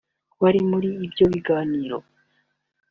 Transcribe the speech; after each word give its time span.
wari 0.41 0.59
muri 0.71 0.89
ibyo 1.05 1.25
biganiro 1.33 1.97